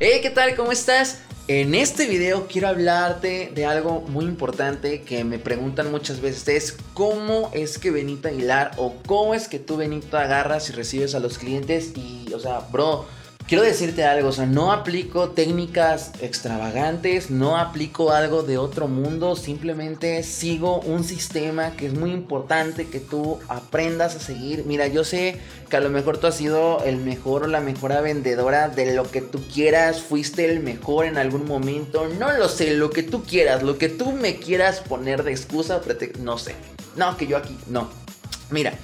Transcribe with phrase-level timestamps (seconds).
[0.00, 0.54] Hey, ¿qué tal?
[0.54, 1.18] ¿Cómo estás?
[1.48, 6.46] En este video quiero hablarte de algo muy importante que me preguntan muchas veces.
[6.46, 11.16] Es cómo es que Benito Aguilar o cómo es que tú Benito agarras y recibes
[11.16, 13.06] a los clientes y, o sea, bro,
[13.48, 19.36] quiero decirte algo, o sea, no aplico técnicas extravagantes, no aplico algo de otro mundo,
[19.36, 24.64] simplemente sigo un sistema que es muy importante que tú aprendas a seguir.
[24.66, 25.40] Mira, yo sé
[25.70, 29.10] que a lo mejor tú has sido el mejor o la mejor vendedora de lo
[29.10, 33.24] que tú quieras, fuiste el mejor en algún momento, no lo sé, lo que tú
[33.24, 35.80] quieras, lo que tú me quieras poner de excusa,
[36.20, 36.54] no sé.
[36.96, 37.88] No, que yo aquí, no.
[38.50, 38.74] Mira,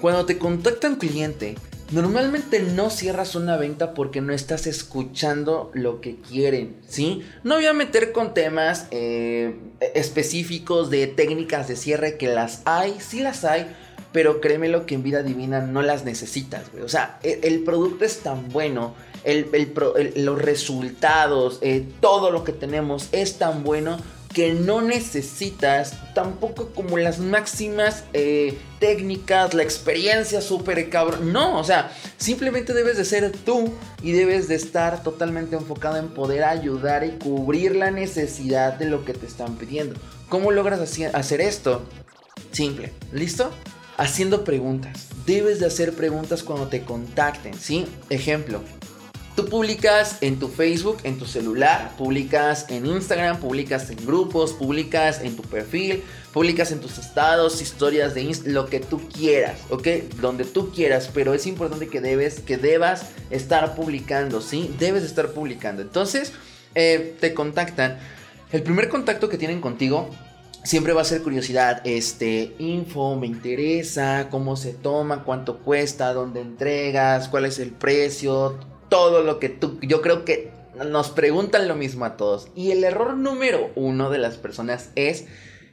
[0.00, 1.56] cuando te contacta un cliente,
[1.92, 7.22] Normalmente no cierras una venta porque no estás escuchando lo que quieren, ¿sí?
[7.42, 9.56] No voy a meter con temas eh,
[9.94, 13.66] específicos de técnicas de cierre que las hay, sí las hay,
[14.12, 16.84] pero créeme lo que en vida divina no las necesitas, güey.
[16.84, 18.94] O sea, e, el, producto es tan bueno,
[20.14, 23.98] los resultados, eh, todo lo que tenemos es tan bueno
[24.32, 31.32] que no necesitas tampoco como las máximas eh, técnicas, la experiencia súper cabrón.
[31.32, 33.72] No, o sea, simplemente debes de ser tú
[34.02, 39.04] y debes de estar totalmente enfocado en poder ayudar y cubrir la necesidad de lo
[39.04, 39.98] que te están pidiendo.
[40.28, 41.82] ¿Cómo logras hacer esto?
[42.52, 43.50] Simple, ¿listo?
[43.96, 45.08] Haciendo preguntas.
[45.26, 47.86] Debes de hacer preguntas cuando te contacten, ¿sí?
[48.08, 48.62] Ejemplo,
[49.36, 55.22] Tú publicas en tu Facebook, en tu celular, publicas en Instagram, publicas en grupos, publicas
[55.22, 59.86] en tu perfil, publicas en tus estados, historias de Instagram, lo que tú quieras, ¿ok?
[60.20, 64.74] Donde tú quieras, pero es importante que debes, que debas estar publicando, ¿sí?
[64.78, 65.80] Debes estar publicando.
[65.82, 66.32] Entonces,
[66.74, 67.98] eh, te contactan.
[68.50, 70.10] El primer contacto que tienen contigo
[70.64, 76.40] siempre va a ser curiosidad, este, info, me interesa, cómo se toma, cuánto cuesta, dónde
[76.40, 78.58] entregas, cuál es el precio,
[78.90, 82.48] todo lo que tú, yo creo que nos preguntan lo mismo a todos.
[82.54, 85.24] Y el error número uno de las personas es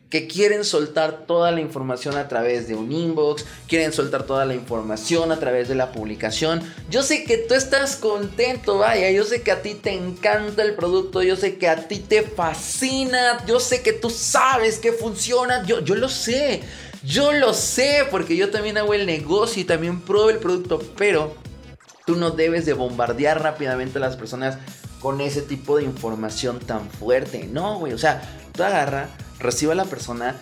[0.09, 4.53] que quieren soltar toda la información a través de un inbox, quieren soltar toda la
[4.53, 6.61] información a través de la publicación.
[6.89, 10.75] Yo sé que tú estás contento, vaya, yo sé que a ti te encanta el
[10.75, 15.65] producto, yo sé que a ti te fascina, yo sé que tú sabes que funciona,
[15.65, 16.61] yo, yo lo sé,
[17.03, 21.35] yo lo sé, porque yo también hago el negocio y también pruebo el producto, pero
[22.07, 24.57] Tú no debes de bombardear rápidamente a las personas
[25.01, 27.49] con ese tipo de información tan fuerte.
[27.51, 27.91] No, güey.
[27.91, 28.21] O sea,
[28.53, 29.09] tú agarra,
[29.39, 30.37] reciba a la persona.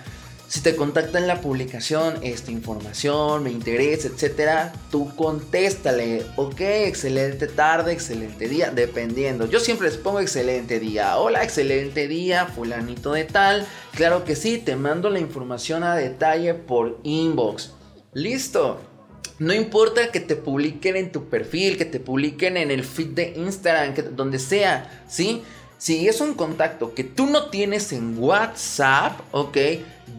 [0.48, 7.48] Si te contacta en la publicación esta información, me interesa, etcétera, tú contéstale, ok, excelente
[7.48, 9.50] tarde, excelente día, dependiendo.
[9.50, 11.18] Yo siempre les pongo excelente día.
[11.18, 13.66] Hola, excelente día, fulanito de tal.
[13.96, 17.72] Claro que sí, te mando la información a detalle por inbox.
[18.14, 18.95] Listo.
[19.38, 23.34] No importa que te publiquen en tu perfil, que te publiquen en el feed de
[23.36, 25.44] Instagram, que, donde sea, ¿sí?
[25.78, 29.58] Si es un contacto que tú no tienes en WhatsApp, ¿ok?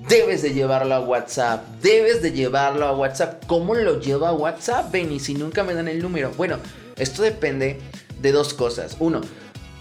[0.07, 3.45] Debes de llevarlo a WhatsApp, debes de llevarlo a WhatsApp.
[3.47, 5.19] ¿Cómo lo llevo a WhatsApp, Benny?
[5.19, 6.31] Si nunca me dan el número.
[6.37, 6.59] Bueno,
[6.97, 7.81] esto depende
[8.21, 8.97] de dos cosas.
[9.01, 9.23] Uno,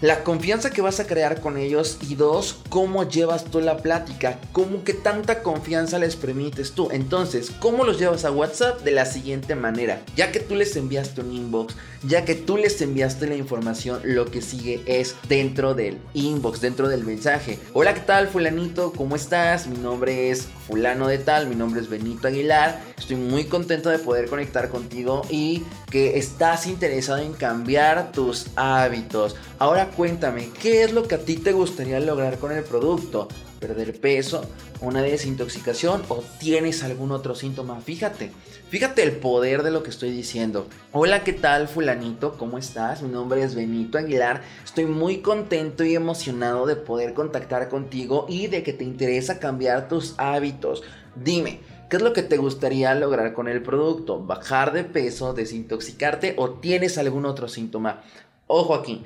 [0.02, 4.38] la confianza que vas a crear con ellos y dos, cómo llevas tú la plática,
[4.52, 6.88] cómo que tanta confianza les permites tú.
[6.90, 8.82] Entonces, ¿cómo los llevas a WhatsApp?
[8.82, 12.80] De la siguiente manera, ya que tú les enviaste un inbox, ya que tú les
[12.82, 17.58] enviaste la información, lo que sigue es dentro del inbox, dentro del mensaje.
[17.72, 18.92] Hola, ¿qué tal fulanito?
[18.92, 19.66] ¿Cómo estás?
[19.66, 23.98] Mi nombre es fulano de tal, mi nombre es Benito Aguilar, estoy muy contento de
[23.98, 29.36] poder conectar contigo y que estás interesado en cambiar tus hábitos.
[29.58, 33.28] Ahora cuéntame, ¿qué es lo que a ti te gustaría lograr con el producto?
[33.60, 34.48] ¿Perder peso?
[34.80, 36.02] ¿Una desintoxicación?
[36.08, 37.80] ¿O tienes algún otro síntoma?
[37.80, 38.30] Fíjate,
[38.68, 40.66] fíjate el poder de lo que estoy diciendo.
[40.92, 42.36] Hola, ¿qué tal fulanito?
[42.36, 43.02] ¿Cómo estás?
[43.02, 44.42] Mi nombre es Benito Aguilar.
[44.64, 49.88] Estoy muy contento y emocionado de poder contactar contigo y de que te interesa cambiar
[49.88, 50.82] tus hábitos.
[51.14, 54.20] Dime, ¿Qué es lo que te gustaría lograr con el producto?
[54.20, 58.02] ¿Bajar de peso, desintoxicarte o tienes algún otro síntoma?
[58.48, 59.04] Ojo aquí.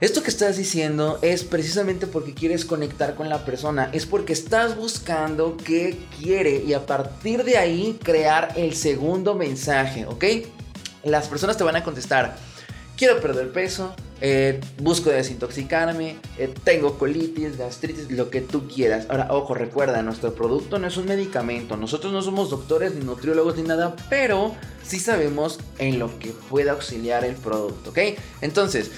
[0.00, 4.74] Esto que estás diciendo es precisamente porque quieres conectar con la persona, es porque estás
[4.74, 10.24] buscando qué quiere y a partir de ahí crear el segundo mensaje, ¿ok?
[11.04, 12.34] Las personas te van a contestar,
[12.96, 19.04] quiero perder peso, eh, busco desintoxicarme, eh, tengo colitis, gastritis, lo que tú quieras.
[19.10, 23.56] Ahora, ojo, recuerda, nuestro producto no es un medicamento, nosotros no somos doctores ni nutriólogos
[23.58, 27.98] ni nada, pero sí sabemos en lo que puede auxiliar el producto, ¿ok?
[28.40, 28.90] Entonces,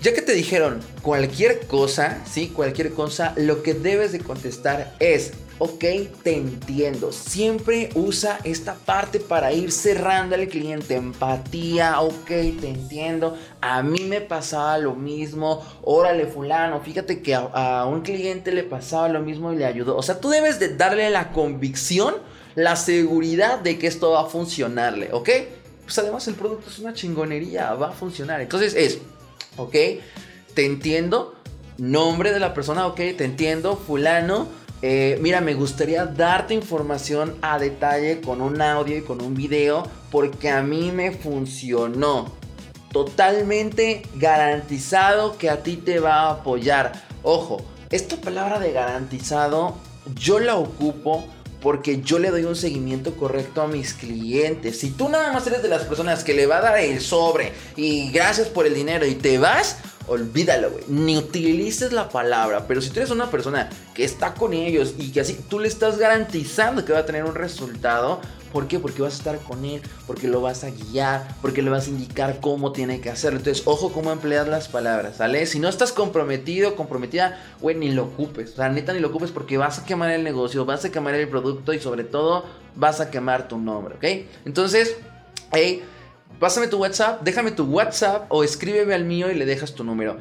[0.00, 2.48] ya que te dijeron cualquier cosa, ¿sí?
[2.48, 5.84] Cualquier cosa, lo que debes de contestar es, ok,
[6.22, 7.10] te entiendo.
[7.10, 10.94] Siempre usa esta parte para ir cerrando al cliente.
[10.94, 13.36] Empatía, ok, te entiendo.
[13.60, 15.66] A mí me pasaba lo mismo.
[15.82, 19.96] Órale, fulano, fíjate que a, un cliente le pasaba lo mismo y le ayudó.
[19.96, 22.14] O sea, tú debes de darle la convicción,
[22.54, 25.28] la seguridad de que esto va a funcionarle, ¿ok?
[25.84, 28.40] Pues además el producto es una chingonería, va a funcionar.
[28.40, 28.98] Entonces es,
[29.56, 29.74] ok,
[30.54, 31.34] te entiendo.
[31.78, 34.48] Nombre de la persona, ok, te entiendo, fulano
[34.80, 39.84] eh, mira, me gustaría darte información a detalle con un audio y con un video
[40.10, 42.32] porque a mí me funcionó.
[42.92, 46.92] Totalmente garantizado que a ti te va a apoyar.
[47.22, 47.60] Ojo,
[47.90, 49.76] esta palabra de garantizado
[50.14, 51.26] yo la ocupo
[51.60, 54.80] porque yo le doy un seguimiento correcto a mis clientes.
[54.80, 57.52] Si tú nada más eres de las personas que le va a dar el sobre
[57.76, 60.84] y gracias por el dinero y te vas, olvídalo, güey.
[60.88, 62.66] Ni utilices la palabra.
[62.66, 65.68] Pero si tú eres una persona que está con ellos y que así tú le
[65.68, 68.20] estás garantizando que va a tener un resultado,
[68.52, 68.78] ¿por qué?
[68.78, 71.90] Porque vas a estar con él, porque lo vas a guiar, porque le vas a
[71.90, 73.38] indicar cómo tiene que hacerlo.
[73.38, 75.46] Entonces, ojo cómo emplear las palabras, ¿sale?
[75.46, 78.52] Si no estás comprometido, comprometida, güey, ni lo ocupes.
[78.52, 81.14] O sea, neta, ni lo ocupes porque vas a quemar el negocio, vas a quemar
[81.14, 84.28] el producto y sobre todo vas a quemar tu nombre, ¿ok?
[84.44, 84.96] Entonces,
[85.52, 85.82] hey
[86.38, 90.18] pásame tu WhatsApp, déjame tu WhatsApp o escríbeme al mío y le dejas tu número.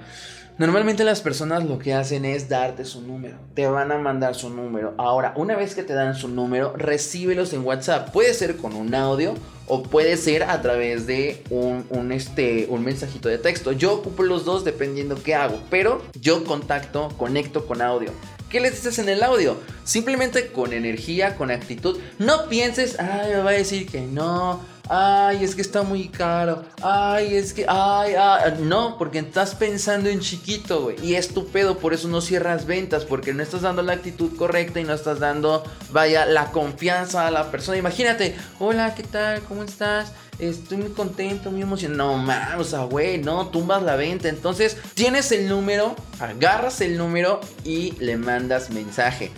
[0.58, 3.38] Normalmente las personas lo que hacen es darte su número.
[3.54, 4.96] Te van a mandar su número.
[4.98, 8.12] Ahora, una vez que te dan su número, recíbelos en WhatsApp.
[8.12, 9.36] Puede ser con un audio
[9.68, 13.72] o puede ser a través de un, este, un mensajito de texto.
[13.72, 15.60] Yo ocupo los dos dependiendo qué hago.
[15.70, 18.10] Pero yo contacto, conecto con audio.
[18.50, 19.58] ¿Qué les dices en el audio?
[19.84, 22.00] Simplemente con energía, con actitud.
[22.18, 26.64] No pienses, ay, me va a decir que no ay, es que está muy caro,
[26.82, 31.32] ay, es que, ay, ay, no, porque estás pensando en chiquito, güey, y es
[31.80, 35.20] por eso no cierras ventas, porque no estás dando la actitud correcta y no estás
[35.20, 37.78] dando, vaya, la confianza a la persona.
[37.78, 39.42] Imagínate, hola, ¿qué tal?
[39.42, 40.12] ¿Cómo estás?
[40.40, 42.12] Estoy muy contento, muy emocionado.
[42.12, 44.30] No mames, o sea, güey, no, tumbas la venta.
[44.30, 49.32] Entonces, tienes el número, agarras el número y le mandas mensaje.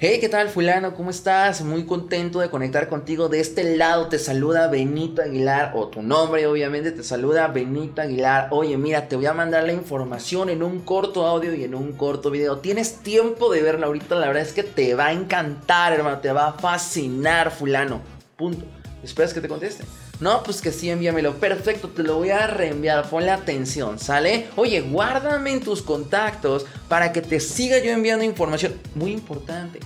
[0.00, 0.94] Hey, ¿qué tal fulano?
[0.94, 1.60] ¿Cómo estás?
[1.62, 3.28] Muy contento de conectar contigo.
[3.28, 8.46] De este lado te saluda Benito Aguilar, o tu nombre obviamente te saluda Benito Aguilar.
[8.52, 11.94] Oye, mira, te voy a mandar la información en un corto audio y en un
[11.94, 12.58] corto video.
[12.58, 16.30] Tienes tiempo de verla ahorita, la verdad es que te va a encantar, hermano, te
[16.30, 18.00] va a fascinar fulano.
[18.36, 18.64] Punto.
[19.02, 19.82] ¿Esperas que te conteste?
[20.20, 21.36] No, pues que sí, envíamelo.
[21.36, 23.08] Perfecto, te lo voy a reenviar.
[23.08, 24.48] Ponle atención, ¿sale?
[24.56, 28.74] Oye, guárdame en tus contactos para que te siga yo enviando información.
[28.94, 29.78] Muy importante.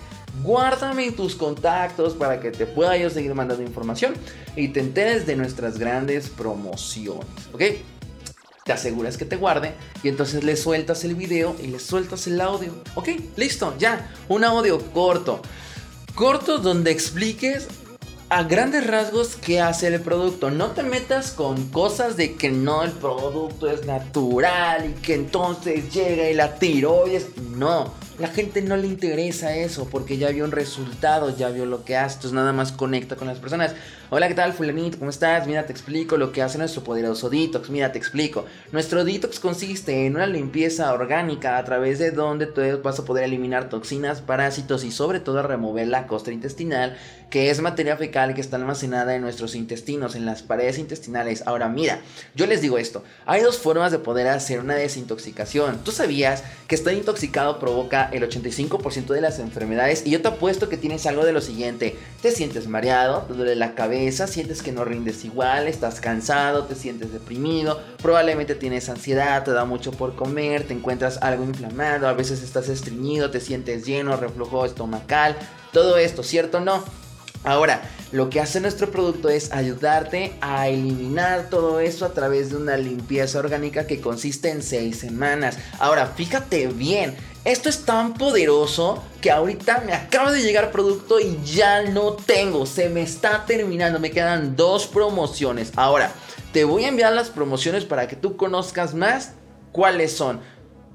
[0.43, 4.15] Guárdame en tus contactos para que te pueda yo seguir mandando información
[4.57, 7.63] y te enteres de nuestras grandes promociones, ¿ok?
[8.65, 12.41] Te aseguras que te guarde y entonces le sueltas el video y le sueltas el
[12.41, 12.73] audio.
[12.95, 14.11] Ok, listo, ya.
[14.29, 15.43] Un audio corto.
[16.15, 17.69] Corto donde expliques
[18.33, 20.51] a grandes rasgos qué hace el producto.
[20.51, 25.93] No te metas con cosas de que no, el producto es natural y que entonces
[25.93, 27.37] llega y la tiroides.
[27.37, 31.85] No, la gente no le interesa eso porque ya vio un resultado, ya vio lo
[31.85, 33.75] que hace, entonces nada más conecta con las personas.
[34.11, 34.99] Hola, ¿qué tal, fulanito?
[34.99, 35.47] ¿Cómo estás?
[35.49, 37.71] Mira, te explico lo que hace nuestro poderoso detox.
[37.71, 38.45] Mira, te explico.
[38.71, 43.25] Nuestro detox consiste en una limpieza orgánica a través de donde tú vas a poder
[43.25, 46.99] eliminar toxinas, parásitos y sobre todo remover la costra intestinal,
[47.31, 51.43] que es materia fecal que está almacenada en nuestros intestinos, en las paredes intestinales.
[51.47, 52.01] Ahora, mira,
[52.35, 53.03] yo les digo esto.
[53.25, 55.83] Hay dos formas de poder hacer una desintoxicación.
[55.83, 60.07] ¿Tú sabías que estar intoxicado provoca el 85% de las enfermedades?
[60.07, 61.97] Y yo te apuesto que tienes algo de lo siguiente.
[62.21, 66.75] Te sientes mareado, te duele la cabeza sientes que no rindes igual, estás cansado, te
[66.75, 72.13] sientes deprimido, probablemente tienes ansiedad, te da mucho por comer, te encuentras algo inflamado, a
[72.13, 75.37] veces estás estreñido, te sientes lleno, reflujo estomacal,
[75.73, 77.02] todo esto, ¿cierto o no?
[77.45, 77.83] Ahora,
[78.13, 82.77] lo que hace nuestro producto es ayudarte a eliminar todo eso a través de una
[82.77, 85.59] limpieza orgánica que consiste en 6 semanas.
[85.79, 91.41] Ahora, fíjate bien, esto es tan poderoso que ahorita me acaba de llegar producto y
[91.45, 92.67] ya no tengo.
[92.67, 93.99] Se me está terminando.
[93.99, 95.73] Me quedan dos promociones.
[95.75, 96.13] Ahora,
[96.53, 99.33] te voy a enviar las promociones para que tú conozcas más
[99.73, 100.41] cuáles son.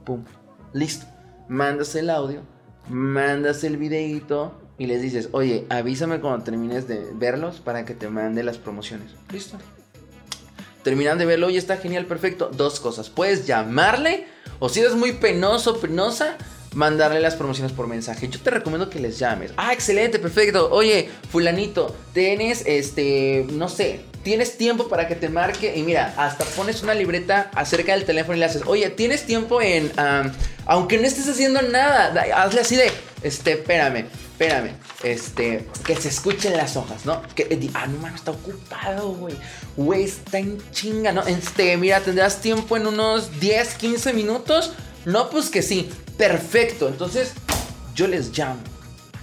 [0.05, 0.23] Pum.
[0.71, 1.05] Listo.
[1.49, 2.43] Mandas el audio.
[2.87, 4.66] Mandas el videito.
[4.79, 9.11] Y les dices, oye, avísame cuando termines de verlos para que te mande las promociones.
[9.31, 9.57] Listo.
[10.83, 12.51] Terminan de verlo y está genial, perfecto.
[12.53, 13.09] Dos cosas.
[13.09, 14.25] Puedes llamarle
[14.59, 16.37] o si eres muy penoso, penosa,
[16.73, 18.27] mandarle las promociones por mensaje.
[18.27, 19.51] Yo te recomiendo que les llames.
[19.57, 20.69] Ah, excelente, perfecto.
[20.71, 26.45] Oye, fulanito, tienes este, no sé, tienes tiempo para que te marque y mira, hasta
[26.45, 29.91] pones una libreta acerca del teléfono y le haces, oye, tienes tiempo en,
[30.65, 32.91] aunque no estés haciendo nada, hazle así de,
[33.23, 34.05] este, espérame,
[34.37, 34.69] espérame,
[35.03, 37.23] este, que se escuchen las hojas, ¿no?
[37.33, 39.35] Que, eh, ah, no, mano, está ocupado, güey.
[39.75, 41.23] Güey, está en chinga, ¿no?
[41.23, 44.73] Este, mira, tendrás tiempo en unos 10, 15 minutos.
[45.05, 45.89] No, pues que sí,
[46.19, 46.87] perfecto.
[46.87, 47.31] Entonces,
[47.95, 48.59] yo les llamo.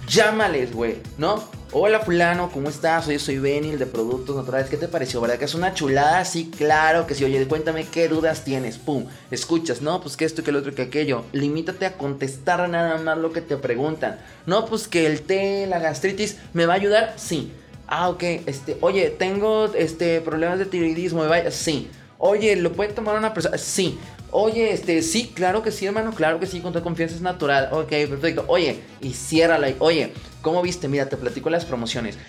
[0.05, 1.47] Llámales, güey, ¿no?
[1.71, 3.07] Hola fulano, ¿cómo estás?
[3.07, 4.69] Oye, soy Benil de Productos Naturales.
[4.69, 5.19] ¿Qué te pareció?
[5.19, 6.23] ¿Verdad que es una chulada?
[6.23, 7.23] Sí, claro que sí.
[7.25, 8.77] Oye, cuéntame qué dudas tienes.
[8.77, 11.25] Pum, escuchas, no, pues que esto, que el otro, que aquello.
[11.33, 14.19] Limítate a contestar nada más lo que te preguntan.
[14.45, 17.13] No, pues que el té, la gastritis, ¿me va a ayudar?
[17.17, 17.51] Sí.
[17.87, 21.89] Ah, ok, este, oye, tengo este problemas de tiroidismo, ¿me va Sí.
[22.17, 23.57] Oye, ¿lo puede tomar una persona?
[23.57, 23.97] Sí.
[24.31, 27.69] Oye, este, sí, claro que sí, hermano, claro que sí, con toda confianza es natural.
[27.71, 28.45] Ok, perfecto.
[28.47, 29.69] Oye, y ciérrala.
[29.79, 30.13] Oye,
[30.45, 30.87] ¿cómo viste?
[30.87, 32.19] Mira, te platico las promociones.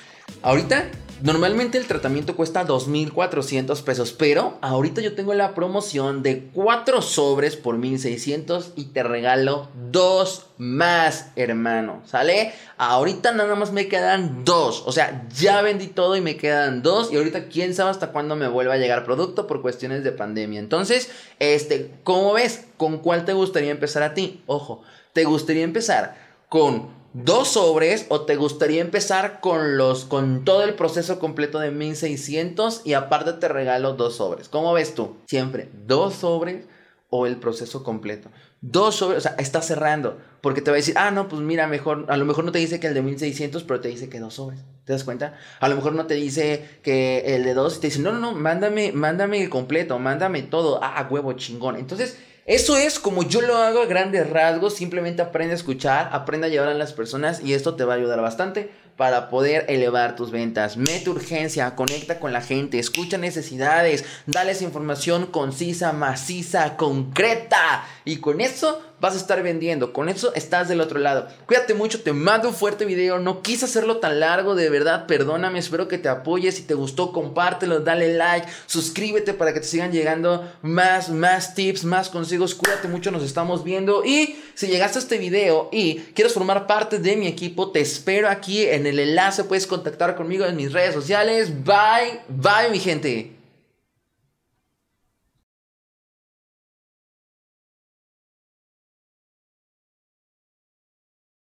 [0.41, 0.87] Ahorita,
[1.21, 7.57] normalmente el tratamiento cuesta 2.400 pesos, pero ahorita yo tengo la promoción de 4 sobres
[7.57, 12.55] por 1.600 y te regalo 2 más, hermano, ¿sale?
[12.79, 17.13] Ahorita nada más me quedan 2, o sea, ya vendí todo y me quedan 2
[17.13, 20.59] y ahorita quién sabe hasta cuándo me vuelva a llegar producto por cuestiones de pandemia.
[20.59, 22.65] Entonces, este, ¿cómo ves?
[22.79, 24.43] ¿Con cuál te gustaría empezar a ti?
[24.47, 24.81] Ojo,
[25.13, 26.17] ¿te gustaría empezar
[26.49, 31.71] con dos sobres o te gustaría empezar con los con todo el proceso completo de
[31.71, 34.51] 1600 y aparte te regalo dos sobres.
[34.51, 35.17] ¿Cómo ves tú?
[35.27, 36.67] Siempre dos sobres
[37.09, 38.29] o el proceso completo.
[38.61, 41.67] Dos sobres, o sea, está cerrando, porque te va a decir, "Ah, no, pues mira,
[41.67, 44.21] mejor a lo mejor no te dice que el de 1600, pero te dice que
[44.21, 45.39] dos sobres." ¿Te das cuenta?
[45.61, 48.33] A lo mejor no te dice que el de dos te dice, "No, no, no,
[48.35, 51.77] mándame mándame el completo, mándame todo." Ah, huevo chingón.
[51.77, 56.47] Entonces, eso es como yo lo hago a grandes rasgos, simplemente aprende a escuchar, aprende
[56.47, 60.17] a llevar a las personas y esto te va a ayudar bastante para poder elevar
[60.17, 60.77] tus ventas.
[60.77, 67.85] Mete urgencia, conecta con la gente, escucha necesidades, dales información concisa, maciza, concreta.
[68.05, 69.93] Y con eso vas a estar vendiendo.
[69.93, 71.29] Con eso estás del otro lado.
[71.47, 73.19] Cuídate mucho, te mando un fuerte video.
[73.19, 75.59] No quise hacerlo tan largo, de verdad, perdóname.
[75.59, 76.57] Espero que te apoyes.
[76.57, 81.85] Si te gustó, compártelo, dale like, suscríbete para que te sigan llegando más, más tips,
[81.85, 82.55] más consejos.
[82.55, 84.05] Cuídate mucho, nos estamos viendo.
[84.05, 88.29] Y si llegaste a este video y quieres formar parte de mi equipo, te espero
[88.29, 89.45] aquí en el enlace.
[89.45, 91.51] Puedes contactar conmigo en mis redes sociales.
[91.65, 93.36] Bye, bye, mi gente.